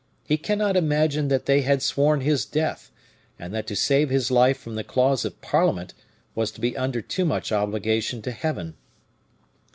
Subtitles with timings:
[0.25, 2.89] He cannot imagine that they had sworn his death,
[3.37, 5.93] and that to save his life from the claws of parliament
[6.33, 8.73] was to be under too much obligation to Heaven."